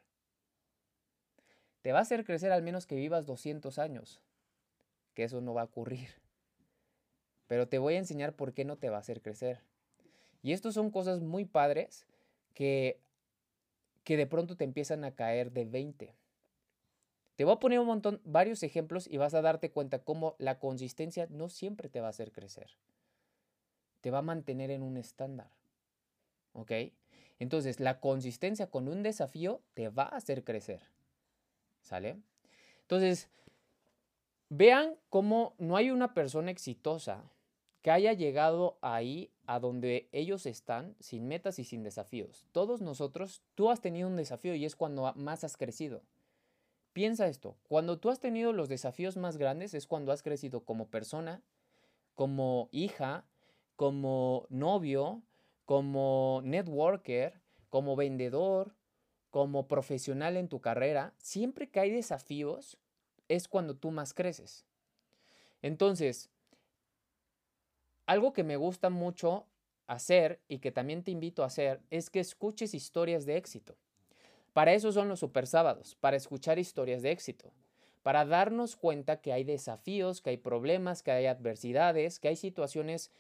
[1.82, 4.22] Te va a hacer crecer al menos que vivas 200 años,
[5.14, 6.25] que eso no va a ocurrir.
[7.48, 9.60] Pero te voy a enseñar por qué no te va a hacer crecer.
[10.42, 12.06] Y estos son cosas muy padres
[12.54, 13.00] que,
[14.04, 16.14] que de pronto te empiezan a caer de 20.
[17.36, 20.60] Te voy a poner un montón, varios ejemplos y vas a darte cuenta cómo la
[20.60, 22.70] consistencia no siempre te va a hacer crecer.
[24.02, 25.50] Te va a mantener en un estándar.
[26.54, 26.72] ¿Ok?
[27.40, 30.82] Entonces, la consistencia con un desafío te va a hacer crecer.
[31.82, 32.18] ¿Sale?
[32.82, 33.28] Entonces,
[34.50, 37.24] vean cómo no hay una persona exitosa
[37.86, 42.48] que haya llegado ahí a donde ellos están sin metas y sin desafíos.
[42.52, 46.02] Todos nosotros, tú has tenido un desafío y es cuando más has crecido.
[46.94, 50.88] Piensa esto, cuando tú has tenido los desafíos más grandes es cuando has crecido como
[50.88, 51.44] persona,
[52.16, 53.28] como hija,
[53.76, 55.22] como novio,
[55.66, 58.76] como networker, como vendedor,
[59.30, 61.14] como profesional en tu carrera.
[61.20, 62.80] Siempre que hay desafíos
[63.28, 64.66] es cuando tú más creces.
[65.62, 66.32] Entonces,
[68.06, 69.46] algo que me gusta mucho
[69.88, 73.76] hacer y que también te invito a hacer es que escuches historias de éxito.
[74.54, 77.52] Para eso son los super sábados, para escuchar historias de éxito,
[78.04, 83.12] para darnos cuenta que hay desafíos, que hay problemas, que hay adversidades, que hay situaciones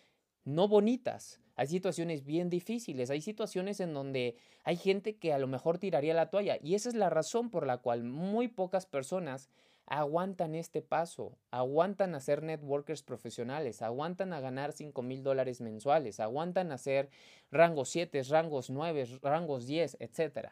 [0.45, 5.47] no bonitas, hay situaciones bien difíciles, hay situaciones en donde hay gente que a lo
[5.47, 9.49] mejor tiraría la toalla y esa es la razón por la cual muy pocas personas
[9.87, 16.19] aguantan este paso, aguantan a ser networkers profesionales, aguantan a ganar 5 mil dólares mensuales,
[16.19, 17.09] aguantan a ser
[17.51, 20.49] rangos 7, rangos 9, rangos 10, etc.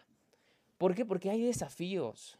[0.77, 1.05] ¿Por qué?
[1.05, 2.37] Porque hay desafíos.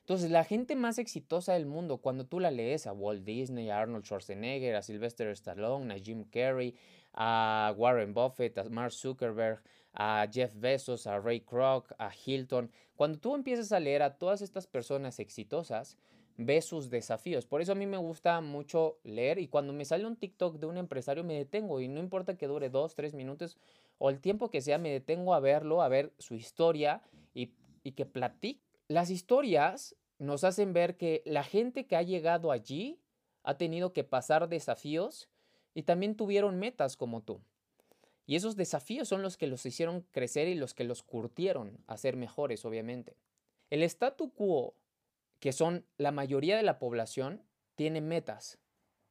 [0.00, 3.80] Entonces, la gente más exitosa del mundo, cuando tú la lees a Walt Disney, a
[3.80, 6.76] Arnold Schwarzenegger, a Sylvester Stallone, a Jim Carrey,
[7.12, 9.60] a Warren Buffett, a Mark Zuckerberg,
[9.96, 14.42] a Jeff Bezos, a Ray Kroc, a Hilton, cuando tú empiezas a leer a todas
[14.42, 15.96] estas personas exitosas,
[16.36, 17.46] ves sus desafíos.
[17.46, 20.66] Por eso a mí me gusta mucho leer y cuando me sale un TikTok de
[20.66, 23.56] un empresario me detengo y no importa que dure dos, tres minutos
[23.98, 27.02] o el tiempo que sea, me detengo a verlo, a ver su historia
[27.34, 27.50] y
[27.86, 28.60] y que platique.
[28.88, 32.98] Las historias nos hacen ver que la gente que ha llegado allí
[33.44, 35.28] ha tenido que pasar desafíos
[35.72, 37.40] y también tuvieron metas como tú.
[38.26, 41.96] Y esos desafíos son los que los hicieron crecer y los que los curtieron a
[41.96, 43.16] ser mejores, obviamente.
[43.70, 44.74] El statu quo,
[45.38, 47.42] que son la mayoría de la población,
[47.76, 48.58] tiene metas.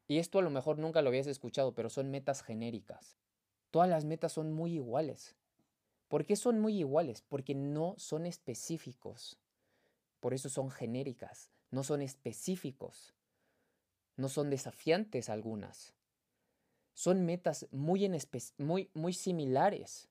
[0.07, 3.17] Y esto a lo mejor nunca lo habías escuchado, pero son metas genéricas.
[3.71, 5.35] Todas las metas son muy iguales.
[6.09, 7.21] ¿Por qué son muy iguales?
[7.21, 9.39] Porque no son específicos.
[10.19, 13.13] Por eso son genéricas, no son específicos.
[14.17, 15.94] No son desafiantes algunas.
[16.95, 18.09] Son metas muy,
[18.57, 20.09] muy, muy similares.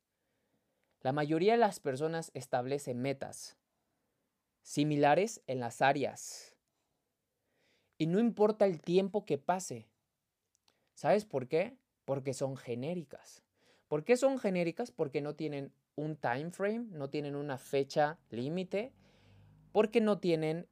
[1.01, 3.57] La mayoría de las personas establece metas
[4.63, 6.55] similares en las áreas.
[7.99, 9.89] Y no importa el tiempo que pase.
[10.95, 11.77] ¿Sabes por qué?
[12.05, 13.43] Porque son genéricas.
[13.89, 14.91] ¿Por qué son genéricas?
[14.93, 18.93] Porque no tienen un time frame, no tienen una fecha límite,
[19.73, 20.69] porque no tienen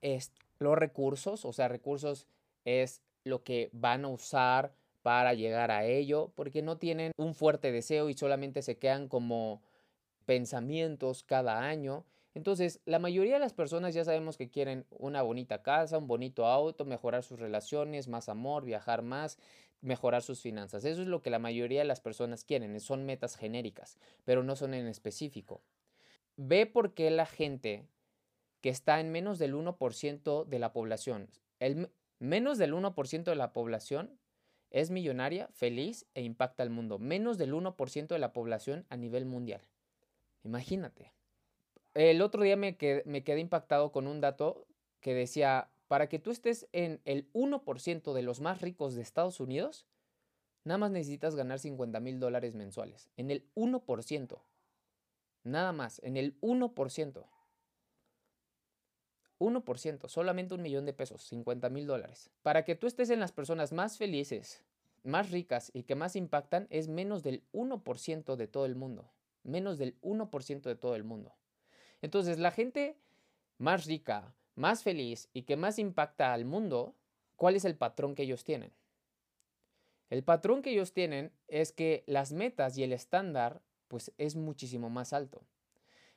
[0.59, 2.27] los recursos, o sea, recursos
[2.65, 7.73] es lo que van a usar para llegar a ello, porque no tienen un fuerte
[7.73, 9.63] deseo y solamente se quedan como
[10.25, 12.05] pensamientos cada año.
[12.35, 16.47] Entonces, la mayoría de las personas ya sabemos que quieren una bonita casa, un bonito
[16.47, 19.39] auto, mejorar sus relaciones, más amor, viajar más,
[19.83, 20.85] mejorar sus finanzas.
[20.85, 24.57] Eso es lo que la mayoría de las personas quieren, son metas genéricas, pero no
[24.57, 25.61] son en específico.
[26.37, 27.87] Ve por qué la gente
[28.63, 33.53] que está en menos del 1% de la población, el menos del 1% de la
[33.53, 34.19] población
[34.73, 36.99] es millonaria, feliz e impacta al mundo.
[36.99, 39.61] Menos del 1% de la población a nivel mundial.
[40.43, 41.13] Imagínate.
[41.95, 44.67] El otro día me quedé, me quedé impactado con un dato
[45.01, 49.41] que decía para que tú estés en el 1% de los más ricos de Estados
[49.41, 49.87] Unidos,
[50.65, 53.11] nada más necesitas ganar 50 mil dólares mensuales.
[53.19, 54.43] En el 1%.
[55.45, 57.27] Nada más, en el 1%.
[59.43, 62.31] 1%, solamente un millón de pesos, 50 mil dólares.
[62.43, 64.63] Para que tú estés en las personas más felices,
[65.03, 69.11] más ricas y que más impactan, es menos del 1% de todo el mundo.
[69.43, 71.35] Menos del 1% de todo el mundo.
[72.01, 72.97] Entonces, la gente
[73.59, 76.95] más rica, más feliz y que más impacta al mundo,
[77.37, 78.73] ¿cuál es el patrón que ellos tienen?
[80.11, 84.91] El patrón que ellos tienen es que las metas y el estándar pues es muchísimo
[84.91, 85.43] más alto.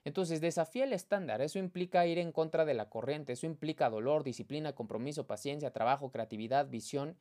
[0.05, 1.41] Entonces, desafía el estándar.
[1.41, 3.33] Eso implica ir en contra de la corriente.
[3.33, 7.17] Eso implica dolor, disciplina, compromiso, paciencia, trabajo, creatividad, visión.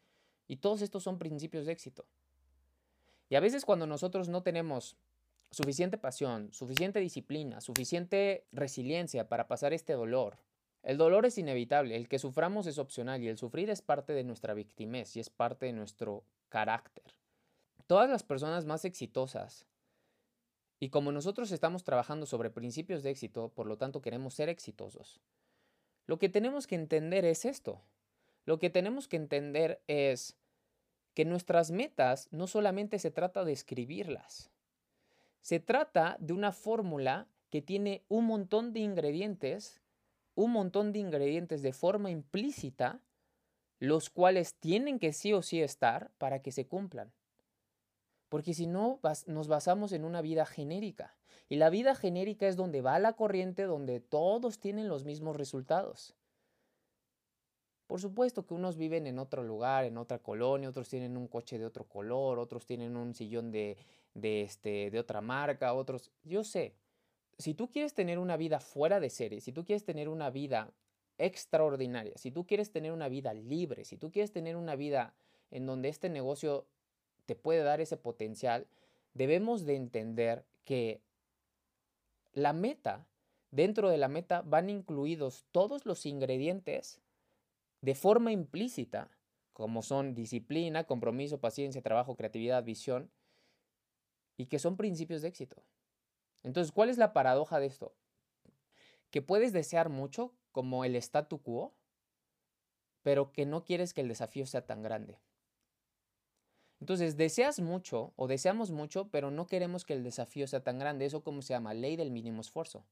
[0.46, 2.04] Y todos estos son principios de éxito.
[3.30, 4.96] Y a veces cuando nosotros no tenemos
[5.50, 10.36] suficiente pasión, suficiente disciplina, suficiente resiliencia para pasar este dolor,
[10.82, 14.24] el dolor es inevitable, el que suframos es opcional y el sufrir es parte de
[14.24, 17.04] nuestra victimez y es parte de nuestro carácter.
[17.86, 19.66] Todas las personas más exitosas
[20.84, 25.18] y como nosotros estamos trabajando sobre principios de éxito, por lo tanto queremos ser exitosos,
[26.04, 27.80] lo que tenemos que entender es esto.
[28.44, 30.36] Lo que tenemos que entender es
[31.14, 34.50] que nuestras metas no solamente se trata de escribirlas,
[35.40, 39.80] se trata de una fórmula que tiene un montón de ingredientes,
[40.34, 43.00] un montón de ingredientes de forma implícita,
[43.78, 47.10] los cuales tienen que sí o sí estar para que se cumplan.
[48.28, 51.16] Porque si no, nos basamos en una vida genérica.
[51.48, 56.14] Y la vida genérica es donde va la corriente, donde todos tienen los mismos resultados.
[57.87, 61.58] Por supuesto que unos viven en otro lugar, en otra colonia, otros tienen un coche
[61.58, 63.76] de otro color, otros tienen un sillón de,
[64.14, 66.10] de, este, de otra marca, otros...
[66.22, 66.74] Yo sé,
[67.38, 70.72] si tú quieres tener una vida fuera de serie, si tú quieres tener una vida
[71.18, 75.14] extraordinaria, si tú quieres tener una vida libre, si tú quieres tener una vida
[75.50, 76.66] en donde este negocio
[77.26, 78.66] te puede dar ese potencial,
[79.14, 81.02] debemos de entender que
[82.32, 83.06] la meta,
[83.50, 87.00] dentro de la meta van incluidos todos los ingredientes
[87.80, 89.10] de forma implícita,
[89.52, 93.10] como son disciplina, compromiso, paciencia, trabajo, creatividad, visión,
[94.37, 95.62] y que son principios de éxito.
[96.42, 97.94] Entonces, ¿cuál es la paradoja de esto?
[99.10, 101.74] Que puedes desear mucho como el statu quo,
[103.02, 105.20] pero que no quieres que el desafío sea tan grande.
[106.80, 111.06] Entonces, deseas mucho o deseamos mucho, pero no queremos que el desafío sea tan grande.
[111.06, 112.84] Eso como se llama ley del mínimo esfuerzo.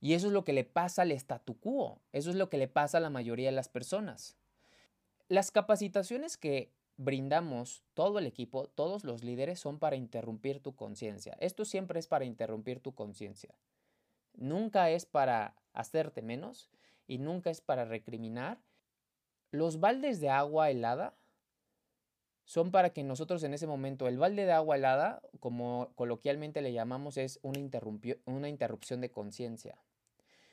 [0.00, 2.00] Y eso es lo que le pasa al statu quo.
[2.12, 4.36] Eso es lo que le pasa a la mayoría de las personas.
[5.28, 11.36] Las capacitaciones que brindamos todo el equipo, todos los líderes, son para interrumpir tu conciencia.
[11.40, 13.54] Esto siempre es para interrumpir tu conciencia.
[14.34, 16.70] Nunca es para hacerte menos
[17.06, 18.58] y nunca es para recriminar.
[19.50, 21.14] Los baldes de agua helada
[22.50, 26.72] son para que nosotros en ese momento, el balde de agua helada, como coloquialmente le
[26.72, 27.60] llamamos, es una,
[28.24, 29.78] una interrupción de conciencia.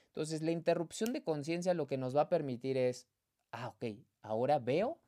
[0.10, 3.08] Entonces, la interrupción de conciencia lo que nos va a permitir es,
[3.52, 5.00] ah, ok, ahora veo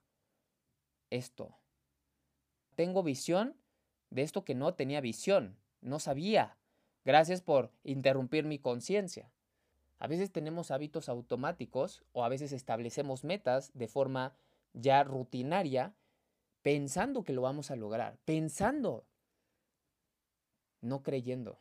[1.12, 1.56] esto.
[2.74, 3.56] Tengo visión
[4.10, 6.58] de esto que no tenía visión, no sabía.
[7.06, 9.30] Gracias por interrumpir mi conciencia.
[10.00, 14.34] A veces tenemos hábitos automáticos o a veces establecemos metas de forma
[14.74, 15.94] ya rutinaria
[16.62, 19.06] pensando que lo vamos a lograr, pensando,
[20.82, 21.60] no creyendo.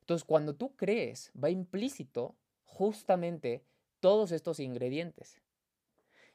[0.00, 3.64] Entonces, cuando tú crees, va implícito justamente
[4.00, 5.40] todos estos ingredientes.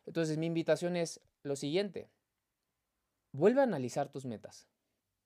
[0.05, 2.09] Entonces, mi invitación es lo siguiente.
[3.31, 4.67] Vuelve a analizar tus metas,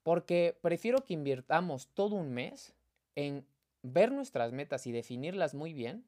[0.04, 2.74] porque prefiero que invirtamos todo un mes
[3.16, 3.46] en
[3.82, 6.06] ver nuestras metas y definirlas muy bien,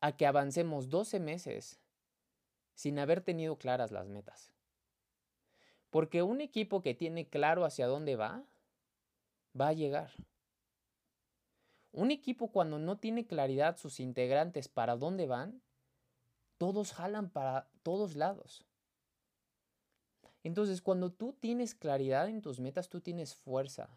[0.00, 1.78] a que avancemos 12 meses
[2.80, 4.54] sin haber tenido claras las metas.
[5.90, 8.42] Porque un equipo que tiene claro hacia dónde va,
[9.60, 10.10] va a llegar.
[11.92, 15.60] Un equipo cuando no tiene claridad sus integrantes para dónde van,
[16.56, 18.64] todos jalan para todos lados.
[20.42, 23.90] Entonces, cuando tú tienes claridad en tus metas, tú tienes fuerza.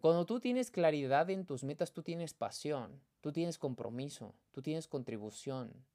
[0.00, 4.88] Cuando tú tienes claridad en tus metas, tú tienes pasión, tú tienes compromiso, tú tienes
[4.88, 5.86] contribución,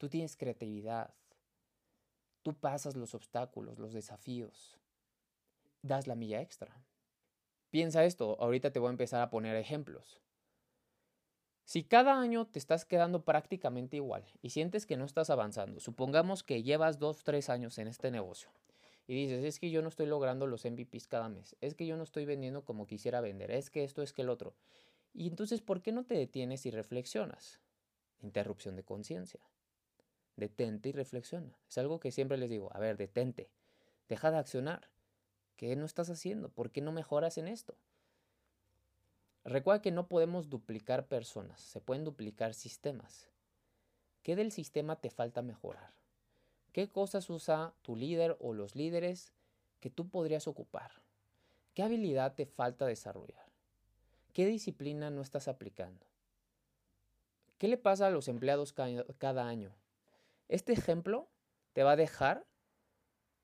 [0.00, 1.12] Tú tienes creatividad.
[2.40, 4.78] Tú pasas los obstáculos, los desafíos.
[5.82, 6.74] Das la milla extra.
[7.68, 10.22] Piensa esto, ahorita te voy a empezar a poner ejemplos.
[11.64, 16.42] Si cada año te estás quedando prácticamente igual y sientes que no estás avanzando, supongamos
[16.44, 18.48] que llevas dos, tres años en este negocio
[19.06, 21.98] y dices, es que yo no estoy logrando los MVPs cada mes, es que yo
[21.98, 24.54] no estoy vendiendo como quisiera vender, es que esto, es que el otro.
[25.12, 27.60] Y entonces, ¿por qué no te detienes y reflexionas?
[28.22, 29.40] Interrupción de conciencia
[30.40, 31.56] detente y reflexiona.
[31.68, 33.48] Es algo que siempre les digo, a ver, detente,
[34.08, 34.88] deja de accionar.
[35.56, 36.48] ¿Qué no estás haciendo?
[36.48, 37.76] ¿Por qué no mejoras en esto?
[39.44, 43.30] Recuerda que no podemos duplicar personas, se pueden duplicar sistemas.
[44.22, 45.92] ¿Qué del sistema te falta mejorar?
[46.72, 49.32] ¿Qué cosas usa tu líder o los líderes
[49.80, 50.92] que tú podrías ocupar?
[51.74, 53.46] ¿Qué habilidad te falta desarrollar?
[54.32, 56.06] ¿Qué disciplina no estás aplicando?
[57.58, 59.74] ¿Qué le pasa a los empleados cada año?
[60.50, 61.30] Este ejemplo
[61.74, 62.44] te va a dejar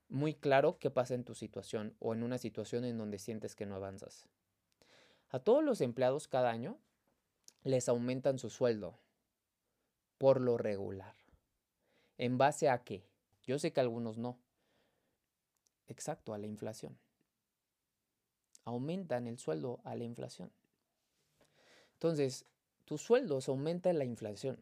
[0.09, 3.65] muy claro qué pasa en tu situación o en una situación en donde sientes que
[3.65, 4.27] no avanzas.
[5.29, 6.81] A todos los empleados cada año
[7.63, 8.99] les aumentan su sueldo
[10.19, 11.15] por lo regular.
[12.19, 13.09] ¿En base a qué?
[13.45, 14.41] Yo sé que algunos no.
[15.87, 16.99] Exacto, a la inflación.
[18.65, 20.51] Aumentan el sueldo a la inflación.
[21.93, 22.47] Entonces,
[22.85, 24.59] tu sueldo se aumenta en la inflación.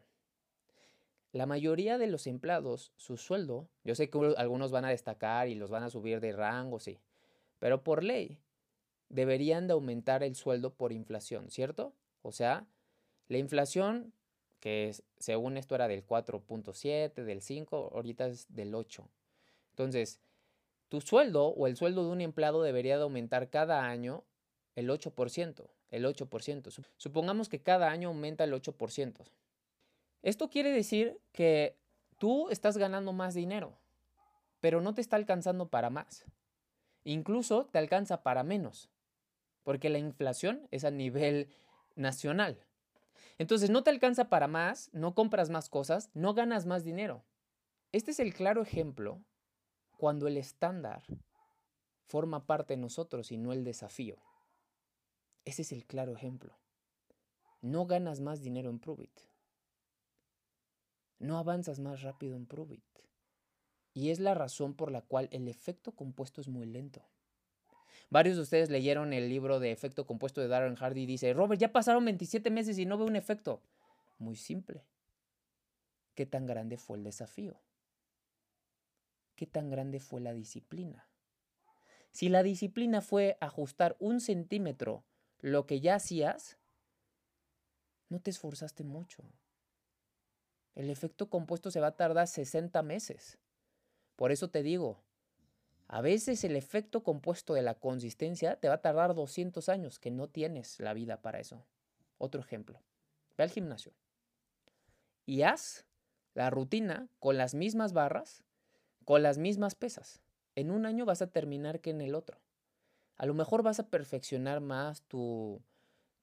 [1.34, 5.56] La mayoría de los empleados, su sueldo, yo sé que algunos van a destacar y
[5.56, 7.00] los van a subir de rango, sí,
[7.58, 8.38] pero por ley
[9.08, 11.92] deberían de aumentar el sueldo por inflación, ¿cierto?
[12.22, 12.68] O sea,
[13.26, 14.12] la inflación,
[14.60, 19.04] que según esto era del 4.7, del 5, ahorita es del 8.
[19.70, 20.20] Entonces,
[20.88, 24.22] tu sueldo o el sueldo de un empleado debería de aumentar cada año
[24.76, 26.86] el 8%, el 8%.
[26.96, 29.24] Supongamos que cada año aumenta el 8%.
[30.24, 31.76] Esto quiere decir que
[32.16, 33.76] tú estás ganando más dinero,
[34.60, 36.24] pero no te está alcanzando para más.
[37.04, 38.88] Incluso te alcanza para menos,
[39.64, 41.50] porque la inflación es a nivel
[41.94, 42.58] nacional.
[43.36, 47.22] Entonces no te alcanza para más, no compras más cosas, no ganas más dinero.
[47.92, 49.20] Este es el claro ejemplo
[49.98, 51.02] cuando el estándar
[52.06, 54.16] forma parte de nosotros y no el desafío.
[55.44, 56.56] Ese es el claro ejemplo.
[57.60, 59.33] No ganas más dinero en Pruvit
[61.18, 62.82] no avanzas más rápido en Prove
[63.92, 67.04] Y es la razón por la cual el efecto compuesto es muy lento.
[68.10, 71.60] Varios de ustedes leyeron el libro de efecto compuesto de Darren Hardy y dice, Robert,
[71.60, 73.62] ya pasaron 27 meses y no veo un efecto.
[74.18, 74.84] Muy simple.
[76.14, 77.60] ¿Qué tan grande fue el desafío?
[79.34, 81.08] ¿Qué tan grande fue la disciplina?
[82.12, 85.04] Si la disciplina fue ajustar un centímetro
[85.40, 86.56] lo que ya hacías,
[88.08, 89.24] no te esforzaste mucho.
[90.74, 93.38] El efecto compuesto se va a tardar 60 meses.
[94.16, 94.98] Por eso te digo,
[95.88, 100.10] a veces el efecto compuesto de la consistencia te va a tardar 200 años, que
[100.10, 101.64] no tienes la vida para eso.
[102.18, 102.80] Otro ejemplo.
[103.36, 103.92] Ve al gimnasio
[105.26, 105.84] y haz
[106.34, 108.42] la rutina con las mismas barras,
[109.04, 110.20] con las mismas pesas.
[110.54, 112.38] En un año vas a terminar que en el otro.
[113.16, 115.62] A lo mejor vas a perfeccionar más tu,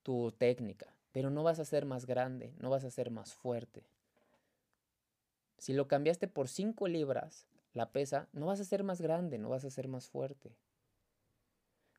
[0.03, 3.85] tu técnica, pero no vas a ser más grande, no vas a ser más fuerte.
[5.61, 9.47] Si lo cambiaste por 5 libras, la pesa, no vas a ser más grande, no
[9.47, 10.55] vas a ser más fuerte.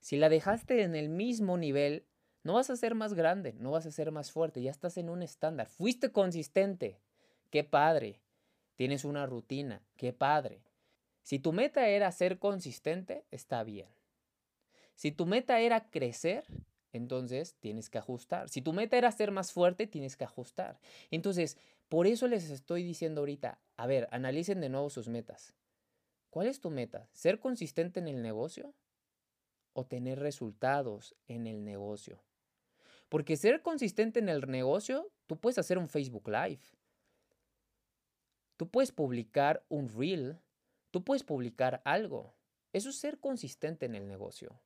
[0.01, 2.05] Si la dejaste en el mismo nivel,
[2.43, 5.09] no vas a ser más grande, no vas a ser más fuerte, ya estás en
[5.09, 5.69] un estándar.
[5.69, 6.99] Fuiste consistente.
[7.51, 8.21] Qué padre.
[8.75, 9.81] Tienes una rutina.
[9.97, 10.65] Qué padre.
[11.23, 13.87] Si tu meta era ser consistente, está bien.
[14.97, 16.45] Si tu meta era crecer,
[16.93, 18.49] entonces tienes que ajustar.
[18.49, 20.81] Si tu meta era ser más fuerte, tienes que ajustar.
[21.13, 21.59] Entonces,
[21.93, 25.53] por eso les estoy diciendo ahorita, a ver, analicen de nuevo sus metas.
[26.31, 27.07] ¿Cuál es tu meta?
[27.13, 28.73] ¿Ser consistente en el negocio?
[29.75, 32.25] ¿O tener resultados en el negocio?
[33.11, 36.63] Porque ser consistente en el negocio, tú puedes hacer un Facebook Live.
[38.57, 40.41] Tú puedes publicar un reel.
[40.93, 42.33] Tú puedes publicar algo.
[42.73, 44.63] Eso es ser consistente en el negocio.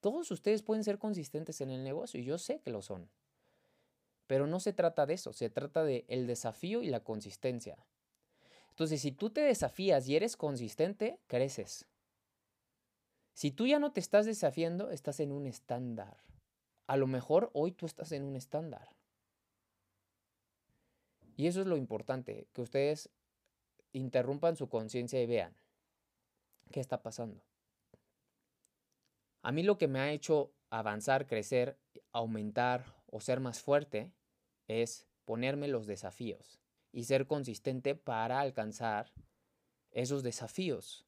[0.00, 3.10] Todos ustedes pueden ser consistentes en el negocio y yo sé que lo son.
[4.26, 7.76] Pero no se trata de eso, se trata de el desafío y la consistencia.
[8.70, 11.86] Entonces, si tú te desafías y eres consistente, creces.
[13.34, 16.16] Si tú ya no te estás desafiando, estás en un estándar.
[16.86, 18.88] A lo mejor hoy tú estás en un estándar.
[21.36, 23.10] Y eso es lo importante, que ustedes
[23.92, 25.54] interrumpan su conciencia y vean
[26.70, 27.42] qué está pasando.
[29.42, 31.78] A mí lo que me ha hecho avanzar, crecer,
[32.12, 32.84] aumentar
[33.14, 34.12] o ser más fuerte
[34.66, 36.60] es ponerme los desafíos
[36.90, 39.12] y ser consistente para alcanzar
[39.92, 41.06] esos desafíos.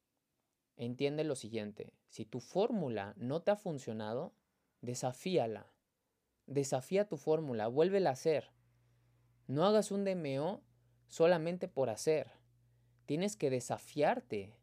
[0.77, 4.37] Entiende lo siguiente, si tu fórmula no te ha funcionado,
[4.83, 5.67] desafíala.
[6.47, 8.53] Desafía tu fórmula, vuélvela a hacer.
[9.49, 10.63] No hagas un DMO
[11.09, 12.31] solamente por hacer.
[13.07, 14.55] Tienes que desafiarte.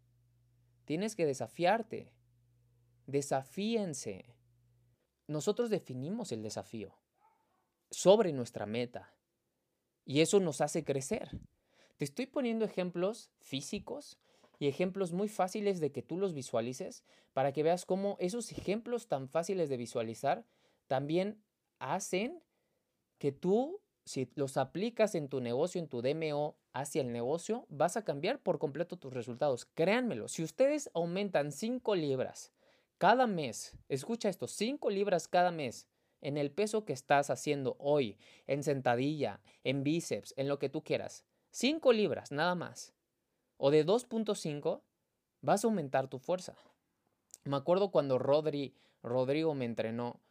[0.85, 2.13] Tienes que desafiarte.
[3.05, 4.33] Desafíense.
[5.27, 7.02] Nosotros definimos el desafío
[7.93, 9.13] sobre nuestra meta.
[10.05, 11.29] Y eso nos hace crecer.
[11.97, 14.17] Te estoy poniendo ejemplos físicos
[14.59, 19.07] y ejemplos muy fáciles de que tú los visualices para que veas cómo esos ejemplos
[19.07, 20.45] tan fáciles de visualizar
[20.87, 21.41] también
[21.79, 22.41] hacen
[23.19, 27.95] que tú, si los aplicas en tu negocio, en tu DMO hacia el negocio, vas
[27.95, 29.65] a cambiar por completo tus resultados.
[29.65, 32.51] Créanmelo, si ustedes aumentan 5 libras
[32.97, 35.87] cada mes, escucha esto, 5 libras cada mes
[36.23, 38.17] en el peso que estás haciendo hoy,
[38.47, 42.93] en sentadilla, en bíceps, en lo que tú quieras, 5 libras nada más,
[43.57, 44.81] o de 2.5,
[45.41, 46.55] vas a aumentar tu fuerza.
[47.43, 50.21] Me acuerdo cuando Rodri, Rodrigo me entrenó,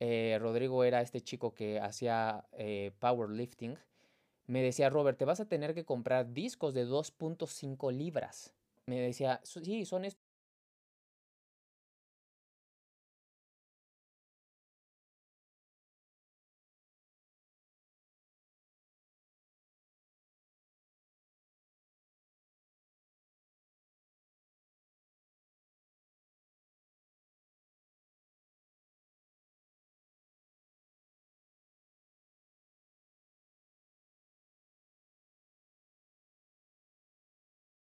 [0.00, 3.78] eh, Rodrigo era este chico que hacía eh, powerlifting,
[4.46, 8.52] me decía, Robert, te vas a tener que comprar discos de 2.5 libras.
[8.86, 10.31] Me decía, sí, son estos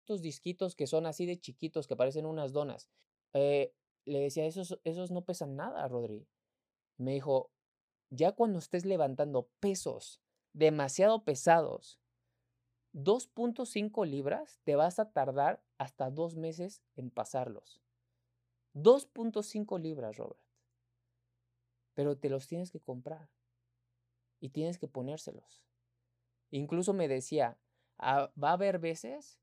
[0.06, 2.88] estos disquitos que son así de chiquitos, que parecen unas donas.
[3.32, 6.28] Eh, le decía, esos, esos no pesan nada, Rodri.
[6.96, 7.50] Me dijo,
[8.10, 10.20] ya cuando estés levantando pesos
[10.52, 11.98] demasiado pesados,
[12.92, 17.82] 2.5 libras, te vas a tardar hasta dos meses en pasarlos.
[18.74, 20.40] 2.5 libras, Robert.
[21.94, 23.28] Pero te los tienes que comprar
[24.38, 25.64] y tienes que ponérselos.
[26.52, 27.58] Incluso me decía,
[27.98, 29.40] ah, va a haber veces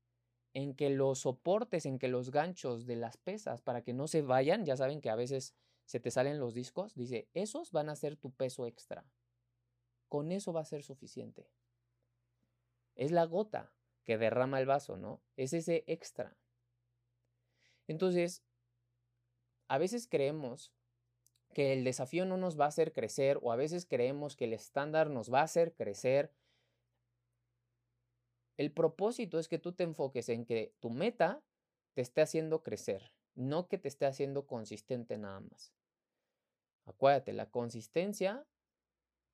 [0.54, 4.22] en que los soportes, en que los ganchos de las pesas, para que no se
[4.22, 7.96] vayan, ya saben que a veces se te salen los discos, dice, esos van a
[7.96, 9.04] ser tu peso extra.
[10.08, 11.50] Con eso va a ser suficiente.
[12.94, 13.72] Es la gota
[14.04, 15.20] que derrama el vaso, ¿no?
[15.36, 16.36] Es ese extra.
[17.88, 18.44] Entonces,
[19.66, 20.72] a veces creemos
[21.52, 24.52] que el desafío no nos va a hacer crecer o a veces creemos que el
[24.52, 26.30] estándar nos va a hacer crecer
[28.56, 31.42] el propósito es que tú te enfoques en que tu meta
[31.94, 35.72] te esté haciendo crecer, no que te esté haciendo consistente nada más.
[36.84, 38.46] Acuérdate, la consistencia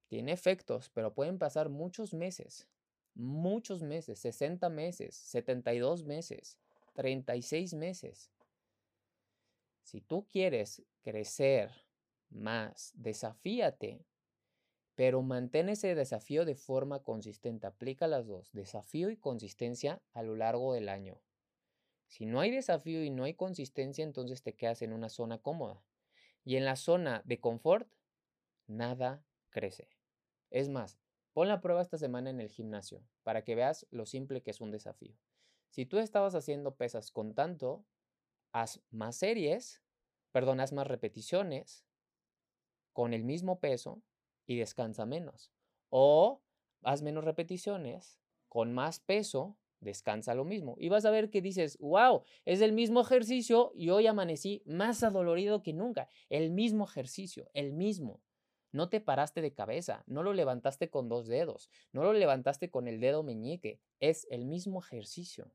[0.08, 2.68] tiene efectos, pero pueden pasar muchos meses,
[3.14, 6.58] muchos meses, 60 meses, 72 meses,
[6.94, 8.30] 36 meses.
[9.82, 11.70] Si tú quieres crecer
[12.28, 14.04] más, desafíate
[14.94, 17.66] pero mantén ese desafío de forma consistente.
[17.66, 21.20] Aplica las dos, desafío y consistencia a lo largo del año.
[22.06, 25.82] Si no hay desafío y no hay consistencia, entonces te quedas en una zona cómoda.
[26.44, 27.88] Y en la zona de confort,
[28.66, 29.88] nada crece.
[30.50, 30.98] Es más,
[31.32, 34.60] pon la prueba esta semana en el gimnasio para que veas lo simple que es
[34.60, 35.16] un desafío.
[35.70, 37.84] Si tú estabas haciendo pesas con tanto,
[38.52, 39.80] haz más series,
[40.32, 41.84] perdón, haz más repeticiones
[42.92, 44.02] con el mismo peso
[44.46, 45.52] y descansa menos.
[45.88, 46.42] O
[46.82, 48.18] haz menos repeticiones
[48.48, 50.76] con más peso, descansa lo mismo.
[50.78, 55.02] Y vas a ver que dices, wow, es el mismo ejercicio y hoy amanecí más
[55.02, 56.08] adolorido que nunca.
[56.28, 58.20] El mismo ejercicio, el mismo.
[58.72, 62.86] No te paraste de cabeza, no lo levantaste con dos dedos, no lo levantaste con
[62.86, 63.80] el dedo meñique.
[63.98, 65.52] Es el mismo ejercicio.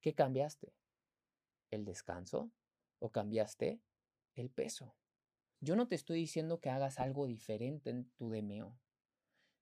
[0.00, 0.72] ¿Qué cambiaste?
[1.70, 2.50] ¿El descanso?
[2.98, 3.80] ¿O cambiaste
[4.34, 4.94] el peso?
[5.60, 8.78] Yo no te estoy diciendo que hagas algo diferente en tu DMO.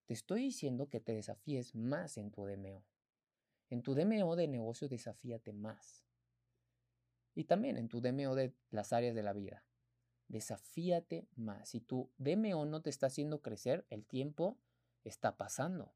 [0.07, 2.85] Te estoy diciendo que te desafíes más en tu DMO.
[3.71, 6.05] En tu DMO de negocio desafíate más.
[7.35, 9.65] Y también en tu DMO de las áreas de la vida.
[10.29, 11.71] Desafíate más.
[11.71, 14.59] Si tu DMO no te está haciendo crecer, el tiempo
[15.05, 15.95] está pasando.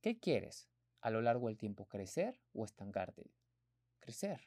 [0.00, 0.68] ¿Qué quieres
[1.00, 1.86] a lo largo del tiempo?
[1.88, 3.30] ¿Crecer o estancarte?
[4.00, 4.40] Crecer.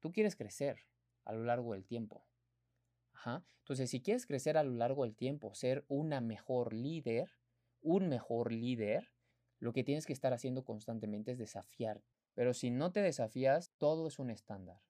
[0.00, 0.86] Tú quieres crecer
[1.24, 2.27] a lo largo del tiempo.
[3.24, 7.28] Entonces, si quieres crecer a lo largo del tiempo, ser una mejor líder,
[7.80, 9.12] un mejor líder,
[9.58, 12.02] lo que tienes que estar haciendo constantemente es desafiar.
[12.34, 14.80] Pero si no te desafías, todo es un estándar.